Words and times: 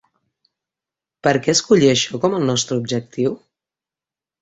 Per 1.27 1.35
què 1.45 1.55
escollir 1.55 1.91
això 1.91 2.23
com 2.25 2.41
el 2.41 2.51
nostre 2.53 2.81
objectiu? 2.83 3.41